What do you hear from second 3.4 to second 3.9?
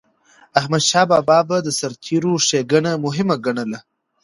ګڼله.